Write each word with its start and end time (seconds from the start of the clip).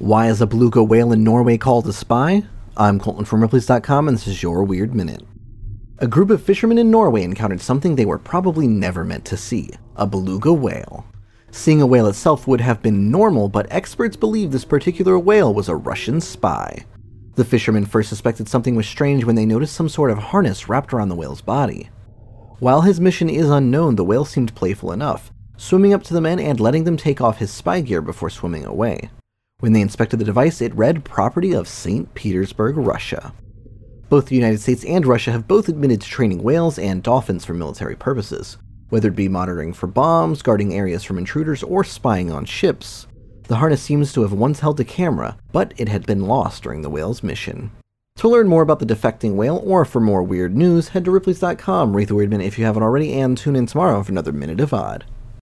Why 0.00 0.28
is 0.28 0.40
a 0.40 0.46
beluga 0.46 0.80
whale 0.80 1.12
in 1.12 1.24
Norway 1.24 1.58
called 1.58 1.88
a 1.88 1.92
spy? 1.92 2.44
I'm 2.76 3.00
Colton 3.00 3.24
from 3.24 3.40
Ripley's.com, 3.40 4.06
and 4.06 4.16
this 4.16 4.28
is 4.28 4.44
your 4.44 4.62
Weird 4.62 4.94
Minute. 4.94 5.24
A 5.98 6.06
group 6.06 6.30
of 6.30 6.40
fishermen 6.40 6.78
in 6.78 6.88
Norway 6.88 7.24
encountered 7.24 7.60
something 7.60 7.96
they 7.96 8.06
were 8.06 8.16
probably 8.16 8.68
never 8.68 9.02
meant 9.02 9.24
to 9.24 9.36
see 9.36 9.70
a 9.96 10.06
beluga 10.06 10.52
whale. 10.52 11.04
Seeing 11.50 11.82
a 11.82 11.86
whale 11.86 12.06
itself 12.06 12.46
would 12.46 12.60
have 12.60 12.80
been 12.80 13.10
normal, 13.10 13.48
but 13.48 13.66
experts 13.70 14.16
believe 14.16 14.52
this 14.52 14.64
particular 14.64 15.18
whale 15.18 15.52
was 15.52 15.68
a 15.68 15.74
Russian 15.74 16.20
spy. 16.20 16.84
The 17.34 17.44
fishermen 17.44 17.84
first 17.84 18.08
suspected 18.08 18.48
something 18.48 18.76
was 18.76 18.86
strange 18.86 19.24
when 19.24 19.34
they 19.34 19.46
noticed 19.46 19.74
some 19.74 19.88
sort 19.88 20.12
of 20.12 20.18
harness 20.18 20.68
wrapped 20.68 20.92
around 20.92 21.08
the 21.08 21.16
whale's 21.16 21.42
body. 21.42 21.90
While 22.60 22.82
his 22.82 23.00
mission 23.00 23.28
is 23.28 23.50
unknown, 23.50 23.96
the 23.96 24.04
whale 24.04 24.24
seemed 24.24 24.54
playful 24.54 24.92
enough, 24.92 25.32
swimming 25.56 25.92
up 25.92 26.04
to 26.04 26.14
the 26.14 26.20
men 26.20 26.38
and 26.38 26.60
letting 26.60 26.84
them 26.84 26.96
take 26.96 27.20
off 27.20 27.38
his 27.38 27.50
spy 27.50 27.80
gear 27.80 28.00
before 28.00 28.30
swimming 28.30 28.64
away. 28.64 29.10
When 29.60 29.72
they 29.72 29.80
inspected 29.80 30.20
the 30.20 30.24
device, 30.24 30.60
it 30.60 30.72
read 30.76 31.04
property 31.04 31.52
of 31.52 31.66
St. 31.66 32.14
Petersburg, 32.14 32.76
Russia. 32.76 33.32
Both 34.08 34.26
the 34.26 34.36
United 34.36 34.60
States 34.60 34.84
and 34.84 35.04
Russia 35.04 35.32
have 35.32 35.48
both 35.48 35.68
admitted 35.68 36.00
to 36.00 36.08
training 36.08 36.44
whales 36.44 36.78
and 36.78 37.02
dolphins 37.02 37.44
for 37.44 37.54
military 37.54 37.96
purposes, 37.96 38.56
whether 38.90 39.08
it 39.08 39.16
be 39.16 39.28
monitoring 39.28 39.72
for 39.72 39.88
bombs, 39.88 40.42
guarding 40.42 40.74
areas 40.74 41.02
from 41.02 41.18
intruders, 41.18 41.64
or 41.64 41.82
spying 41.82 42.30
on 42.30 42.44
ships. 42.44 43.08
The 43.48 43.56
harness 43.56 43.82
seems 43.82 44.12
to 44.12 44.22
have 44.22 44.32
once 44.32 44.60
held 44.60 44.78
a 44.78 44.84
camera, 44.84 45.36
but 45.50 45.74
it 45.76 45.88
had 45.88 46.06
been 46.06 46.28
lost 46.28 46.62
during 46.62 46.82
the 46.82 46.90
whale's 46.90 47.24
mission. 47.24 47.72
To 48.18 48.28
learn 48.28 48.46
more 48.46 48.62
about 48.62 48.78
the 48.78 48.86
defecting 48.86 49.34
whale 49.34 49.60
or 49.64 49.84
for 49.84 49.98
more 49.98 50.22
weird 50.22 50.56
news, 50.56 50.90
head 50.90 51.04
to 51.06 51.10
Ripley's.com, 51.10 51.96
rate 51.96 52.06
the 52.06 52.14
Weird 52.14 52.30
Minute 52.30 52.46
if 52.46 52.60
you 52.60 52.64
haven't 52.64 52.84
already, 52.84 53.12
and 53.18 53.36
tune 53.36 53.56
in 53.56 53.66
tomorrow 53.66 54.04
for 54.04 54.12
another 54.12 54.32
Minute 54.32 54.60
of 54.60 54.72
Odd. 54.72 55.04